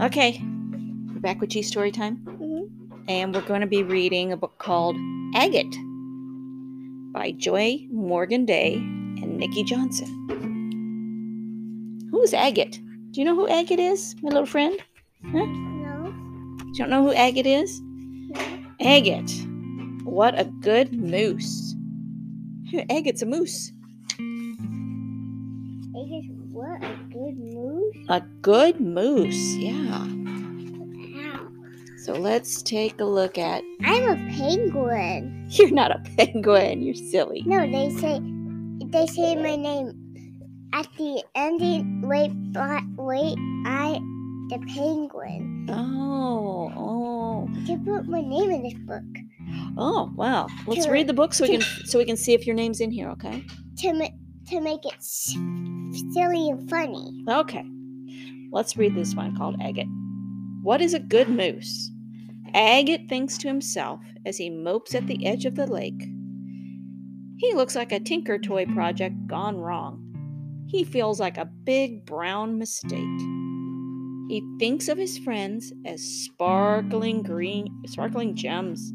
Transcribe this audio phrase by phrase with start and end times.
[0.00, 0.40] Okay,
[1.12, 2.70] we're back with G Story Time, Mhm.
[3.08, 4.96] and we're going to be reading a book called
[5.34, 5.76] Agate
[7.12, 10.08] by Joy Morgan Dey and Nikki Johnson.
[12.10, 12.80] Who's Agate?
[13.10, 14.78] Do you know who Agate is, my little friend?
[15.22, 15.44] No.
[16.66, 17.80] You don't know who Agate is?
[17.82, 18.40] No.
[18.80, 19.46] Agate.
[20.04, 21.74] What a good moose.
[22.88, 23.72] Agate's a moose.
[26.60, 27.96] What a good moose.
[28.10, 30.04] A good moose, yeah.
[30.04, 31.48] Wow.
[32.04, 33.64] So let's take a look at.
[33.82, 35.46] I'm a penguin.
[35.52, 37.42] You're not a penguin, you're silly.
[37.46, 38.20] No, they say
[38.92, 40.14] they say my name
[40.74, 42.02] at the ending.
[42.06, 43.98] Wait, but wait, I
[44.50, 45.66] the penguin.
[45.70, 49.02] Oh, oh, You put my name in this book
[49.78, 50.10] oh!
[50.14, 50.46] Wow.
[50.66, 50.92] Let's Sure.
[50.92, 53.08] read the book so we can so we can see if your name's in here.
[53.10, 53.44] Okay.
[53.78, 54.08] to ma-
[54.50, 55.02] to make it
[56.12, 57.24] silly and funny.
[57.28, 57.64] Okay.
[58.52, 59.88] Let's read this one called Agate.
[60.62, 61.90] What is a good moose?
[62.52, 66.02] Agate thinks to himself as he mopes at the edge of the lake.
[67.38, 70.06] He looks like a Tinker Toy project gone wrong.
[70.68, 73.20] He feels like a big brown mistake.
[74.28, 78.92] He thinks of his friends as sparkling green, sparkling gems,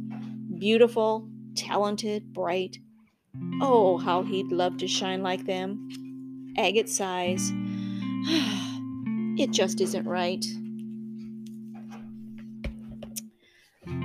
[0.59, 2.77] beautiful, talented, bright.
[3.61, 5.89] Oh, how he'd love to shine like them.
[6.57, 7.51] Agate sighs.
[9.37, 10.45] it just isn't right.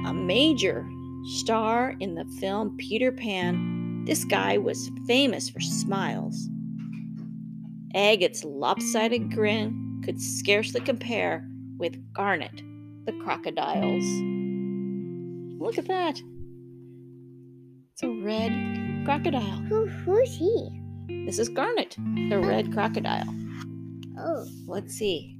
[0.06, 0.88] A major
[1.24, 6.48] star in the film Peter Pan, this guy was famous for smiles.
[7.94, 11.46] Agate's lopsided grin could scarcely compare
[11.78, 12.62] with Garnet,
[13.06, 14.04] the crocodile's.
[15.60, 16.20] Look at that.
[17.92, 18.52] It's a red
[19.04, 19.58] crocodile.
[19.68, 20.79] Who who's he?
[21.26, 21.96] This is Garnet,
[22.28, 23.32] the red crocodile.
[24.18, 25.36] Oh, Let's see.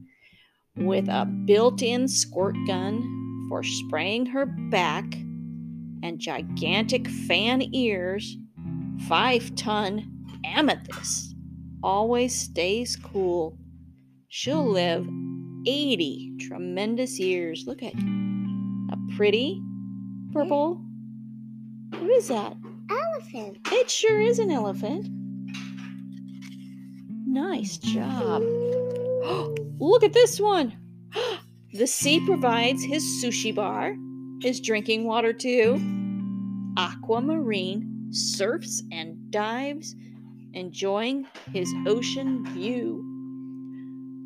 [0.76, 5.04] With a built in squirt gun for spraying her back
[6.02, 8.36] and gigantic fan ears,
[9.08, 11.34] five ton amethyst
[11.82, 13.58] always stays cool.
[14.28, 15.06] She'll live
[15.66, 17.64] 80 tremendous years.
[17.66, 19.60] Look at a pretty
[20.32, 20.80] purple.
[21.90, 22.56] What is that?
[23.20, 23.58] elephant.
[23.72, 25.08] It sure is an elephant.
[27.30, 28.42] Nice job.
[29.78, 30.76] Look at this one.
[31.72, 33.94] The sea provides his sushi bar,
[34.42, 35.80] his drinking water too.
[36.76, 39.94] Aquamarine surfs and dives,
[40.52, 43.04] enjoying his ocean view.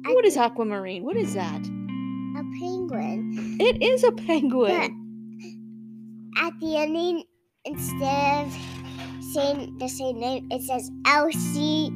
[0.06, 1.04] What is aquamarine?
[1.04, 1.60] What is that?
[1.60, 3.59] A penguin.
[3.60, 4.72] It is a penguin.
[6.38, 7.25] At the ending,
[7.66, 8.53] instead of
[9.34, 11.91] saying the same name, it says Elsie.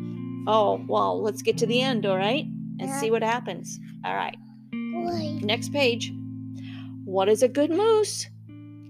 [0.50, 2.46] Oh, well, let's get to the end, all right?
[2.80, 3.78] And see what happens.
[4.04, 4.36] All right.
[4.72, 6.10] Next page.
[7.04, 8.26] What is a good moose?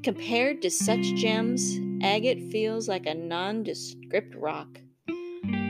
[0.05, 4.69] Compared to such gems, agate feels like a nondescript rock.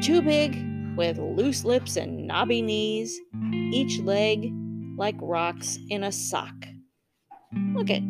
[0.02, 0.62] Too big,
[0.96, 3.18] with loose lips and knobby knees,
[3.52, 4.52] each leg
[4.98, 6.54] like rocks in a sock.
[7.74, 8.02] Look at,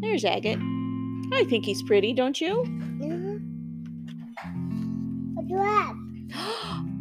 [0.00, 0.60] there's agate.
[1.32, 2.64] I think he's pretty, don't you?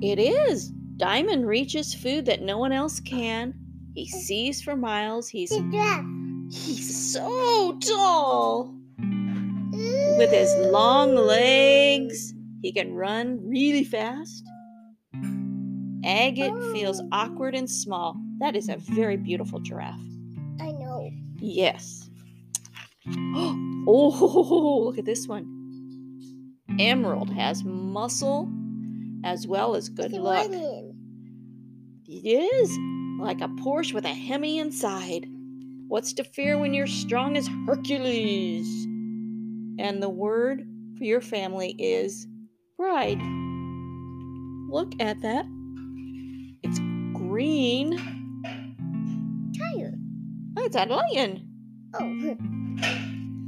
[0.01, 0.69] It is.
[0.97, 3.53] Diamond reaches food that no one else can.
[3.93, 5.27] He sees for miles.
[5.29, 6.05] He's What do you have?
[6.51, 8.73] He's so tall.
[10.17, 14.43] With his long legs, he can run really fast.
[16.03, 17.07] Agate feels Oh.
[17.11, 18.15] awkward and small.
[18.39, 19.99] That is a very beautiful giraffe.
[20.59, 21.09] I know.
[21.39, 22.09] Yes.
[23.89, 25.45] Oh, look at this one.
[26.77, 28.49] Emerald has muscle
[29.23, 30.47] as well as good It's luck.
[32.07, 32.77] It is
[33.19, 35.27] like a Porsche with a Hemi inside.
[35.87, 38.85] What's to fear when you're strong as Hercules?
[39.79, 40.67] And the word
[40.97, 42.27] for your family is
[42.75, 43.21] pride.
[44.69, 45.45] Look at that.
[46.63, 46.79] It's
[47.17, 47.97] green.
[49.57, 49.99] Tired.
[50.55, 51.47] That's a lion.
[51.93, 52.37] Oh,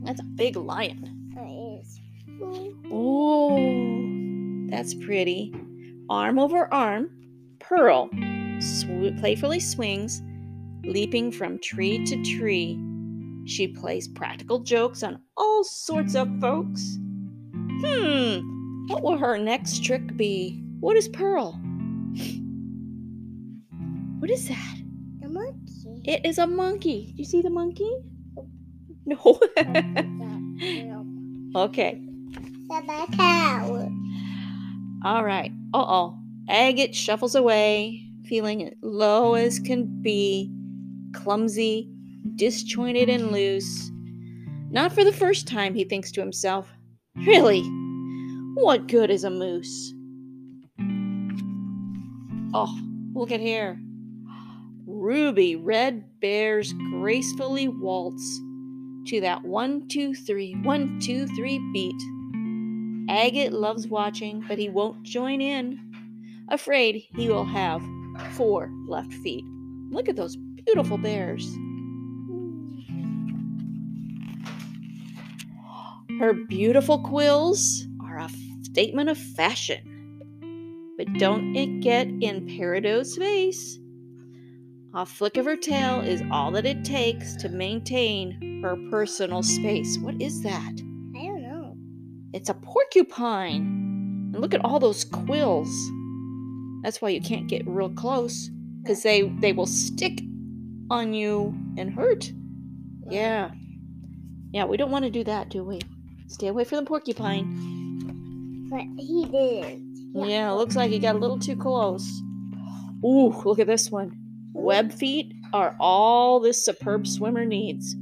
[0.05, 1.33] That's a big lion.
[1.35, 1.99] it is.
[2.91, 3.98] Oh,
[4.69, 5.53] that's pretty.
[6.09, 7.09] Arm over arm,
[7.59, 8.09] Pearl
[8.59, 10.21] sw- playfully swings,
[10.83, 12.79] leaping from tree to tree.
[13.45, 16.97] She plays practical jokes on all sorts of folks.
[17.81, 20.61] Hmm, what will her next trick be?
[20.79, 21.53] What is Pearl?
[24.19, 24.77] What is that?
[25.23, 26.01] A monkey.
[26.05, 27.13] It is a monkey.
[27.15, 27.91] Do you see the monkey?
[29.05, 29.39] No.
[31.55, 32.01] okay.
[33.15, 33.89] Cow.
[35.03, 35.51] All right.
[35.73, 36.19] Uh oh.
[36.49, 40.51] Agate shuffles away, feeling low as can be.
[41.13, 41.89] clumsy,
[42.35, 43.91] disjointed, and loose.
[44.71, 46.69] Not for the first time, he thinks to himself.
[47.15, 47.61] Really,
[48.55, 49.93] what good is a moose?
[52.53, 52.79] Oh,
[53.13, 53.79] look at here.
[54.85, 58.39] Ruby red bears gracefully waltz
[59.07, 62.01] to that one, two, three, one, two, three beat.
[63.09, 65.79] Agate loves watching, but he won't join in.
[66.47, 67.81] Afraid he will have
[68.33, 69.43] four left feet.
[69.89, 71.51] Look at those beautiful bears.
[76.19, 78.29] Her beautiful quills are a
[78.61, 80.93] statement of fashion.
[80.95, 83.79] But don't it get in Peridot's face?
[84.93, 89.97] A flick of her tail is all that it takes to maintain her personal space.
[89.97, 90.88] What is that?
[92.33, 92.37] I don't know.
[92.37, 94.31] It's a porcupine.
[94.33, 95.69] And look at all those quills.
[96.83, 98.49] That's why you can't get real close
[98.81, 100.21] because they they will stick
[100.89, 102.31] on you and hurt.
[103.09, 103.51] Yeah.
[104.51, 105.79] Yeah, we don't want to do that, do we?
[106.27, 108.67] Stay away from the porcupine.
[108.69, 109.81] But he did.
[110.13, 112.07] Yeah, looks like he got a little too close.
[113.05, 114.15] Ooh, look at this one.
[114.53, 117.95] Web feet are all this superb swimmer needs.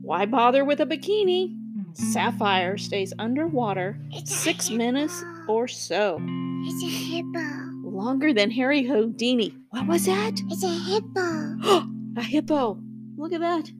[0.00, 1.54] Why bother with a bikini?
[1.94, 6.18] Sapphire stays underwater six minutes or so.
[6.64, 7.88] It's a hippo.
[7.88, 9.54] Longer than Harry Houdini.
[9.70, 10.40] What was that?
[10.50, 11.86] It's a hippo.
[12.16, 12.78] a hippo.
[13.16, 13.70] Look at that.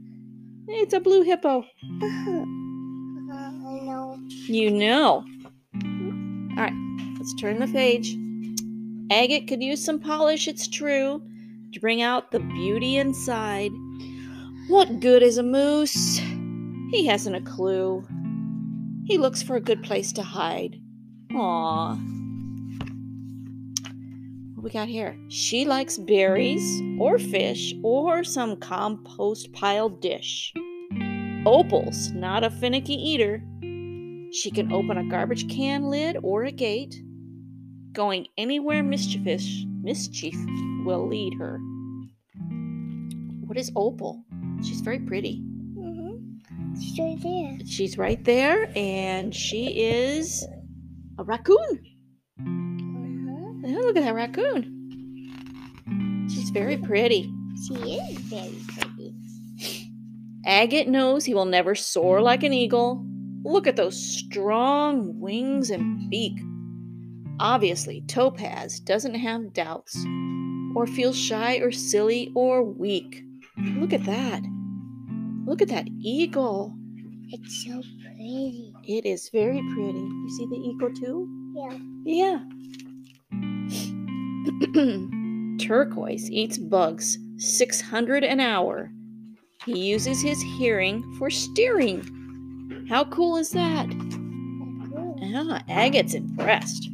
[0.69, 1.65] It's a blue hippo.
[2.03, 2.45] Uh,
[3.35, 4.19] I know.
[4.31, 5.25] You know.
[5.75, 6.73] All right,
[7.19, 8.17] let's turn the page.
[9.11, 11.23] Agate could use some polish, it's true,
[11.73, 13.73] to bring out the beauty inside.
[14.69, 16.21] What good is a moose?
[16.93, 18.07] He hasn't a clue.
[19.07, 20.79] He looks for a good place to hide.
[21.35, 21.95] Aw.
[24.55, 25.17] What we got here?
[25.29, 30.53] She likes berries or fish or some compost pile dish.
[31.47, 33.43] Opal's not a finicky eater.
[34.35, 36.95] She can open a garbage can lid or a gate.
[37.93, 40.37] Going anywhere mischievous, mischief
[40.85, 41.59] will lead her.
[43.47, 44.23] What is Opal?
[44.63, 45.43] She's very pretty.
[46.81, 47.59] She's right there.
[47.67, 50.47] She's right there, and she is
[51.19, 51.83] a raccoon.
[52.41, 53.53] Uh-huh.
[53.65, 54.79] Oh, look at that raccoon.
[56.29, 57.33] She's very pretty.
[57.67, 59.15] She is very pretty.
[60.47, 63.05] Agate knows he will never soar like an eagle.
[63.45, 66.39] Look at those strong wings and beak.
[67.41, 69.97] Obviously, Topaz doesn't have doubts
[70.75, 73.23] or feel shy or silly or weak.
[73.57, 74.43] Look at that.
[75.45, 76.75] Look at that eagle.
[77.31, 78.73] It's so pretty.
[78.85, 79.99] It is very pretty.
[79.99, 81.29] You see the eagle too?
[81.55, 81.79] Yeah.
[82.05, 82.39] Yeah.
[85.67, 88.91] Turquoise eats bugs 600 an hour.
[89.65, 92.87] He uses his hearing for steering.
[92.89, 93.89] How cool is that?
[93.91, 95.19] Cool.
[95.35, 96.89] Ah, Agate's impressed.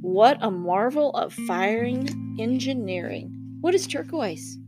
[0.00, 3.32] What a marvel of firing engineering.
[3.60, 4.58] What is turquoise?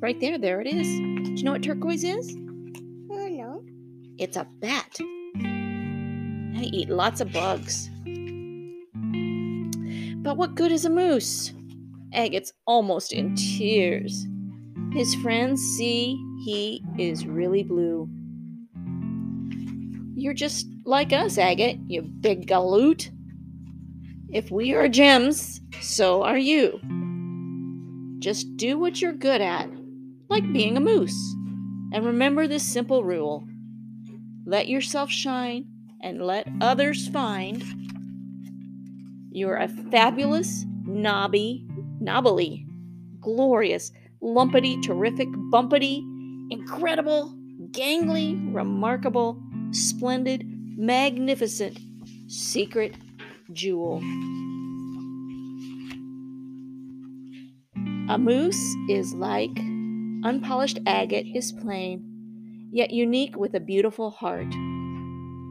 [0.00, 0.86] Right there, there it is.
[0.86, 2.36] Do you know what turquoise is?
[3.10, 3.62] Oh no.
[4.16, 4.96] It's a bat.
[5.34, 7.90] They eat lots of bugs.
[10.22, 11.52] But what good is a moose?
[12.12, 14.26] Agate's almost in tears.
[14.92, 18.08] His friends see he is really blue.
[20.14, 23.10] You're just like us, Agate, you big galoot.
[24.30, 26.80] If we are gems, so are you.
[28.18, 29.70] Just do what you're good at,
[30.28, 31.34] like being a moose.
[31.92, 33.46] And remember this simple rule
[34.44, 35.66] let yourself shine
[36.00, 37.62] and let others find.
[39.30, 41.66] You're a fabulous, knobby,
[42.00, 42.66] knobbly,
[43.20, 43.92] glorious,
[44.22, 45.98] lumpity, terrific, bumpity,
[46.50, 47.34] incredible,
[47.72, 49.38] gangly, remarkable,
[49.72, 50.44] splendid,
[50.78, 51.78] magnificent,
[52.26, 52.94] secret
[53.52, 53.98] jewel.
[58.10, 59.58] A moose is like
[60.24, 64.52] unpolished agate is plain, yet unique with a beautiful heart.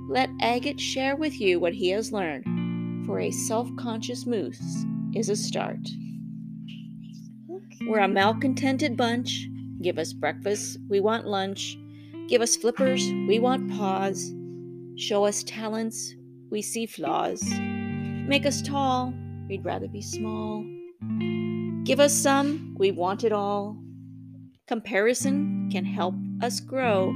[0.09, 5.29] Let agate share with you what he has learned, for a self conscious moose is
[5.29, 5.79] a start.
[7.87, 9.47] We're a malcontented bunch.
[9.81, 11.77] Give us breakfast, we want lunch.
[12.27, 14.33] Give us flippers, we want paws.
[14.97, 16.13] Show us talents,
[16.49, 17.43] we see flaws.
[17.59, 19.13] Make us tall,
[19.47, 20.65] we'd rather be small.
[21.83, 23.77] Give us some, we want it all.
[24.67, 27.13] Comparison can help us grow,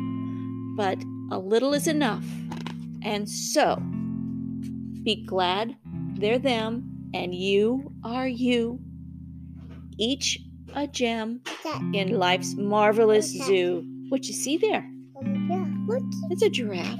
[0.77, 0.97] but
[1.31, 2.25] a little is enough.
[3.03, 3.75] And so,
[5.03, 5.75] be glad
[6.13, 8.79] they're them and you are you.
[9.97, 10.39] Each
[10.75, 11.41] a gem
[11.93, 13.85] in life's marvelous zoo.
[14.07, 14.89] What you see there?
[15.87, 16.03] Look.
[16.29, 16.95] It's a giraffe.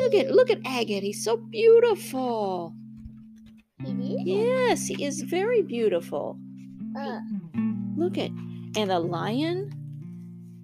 [0.00, 1.04] Look at look at Agate.
[1.04, 2.74] He's so beautiful.
[3.78, 6.36] Yes, he is very beautiful.
[7.96, 8.30] Look at
[8.76, 9.70] and a lion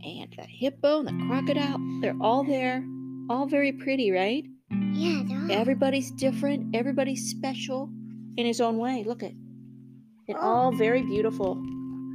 [0.04, 1.78] and the hippo and the crocodile.
[2.00, 2.84] They're all there.
[3.28, 4.44] All very pretty, right?
[4.92, 5.22] yeah.
[5.26, 6.74] They're all- Everybody's different.
[6.74, 7.88] Everybody's special
[8.36, 9.04] in his own way.
[9.04, 9.32] Look at
[10.28, 10.36] it.
[10.36, 11.60] All very beautiful.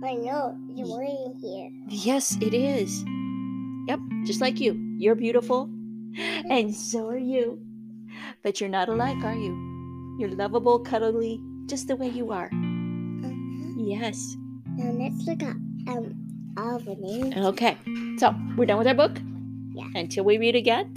[0.04, 0.58] I know.
[0.74, 1.70] You're waiting here.
[1.90, 3.04] Yes, it is.
[3.88, 4.74] Yep, just like you.
[4.98, 5.70] You're beautiful,
[6.50, 7.60] and so are you.
[8.44, 9.54] But you're not alike, are you?
[10.20, 12.50] You're lovable, cuddly, just the way you are.
[12.54, 13.74] Uh-huh.
[13.78, 14.36] Yes.
[14.78, 15.56] Now let's look up
[15.88, 16.16] um
[16.58, 17.36] names.
[17.36, 17.78] Okay,
[18.18, 19.18] so we're done with our book?
[19.74, 19.88] Yeah.
[19.96, 20.94] Until we read again.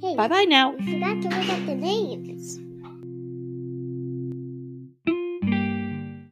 [0.00, 0.72] Hey, Bye bye now.
[0.72, 2.58] we forgot to look at the names.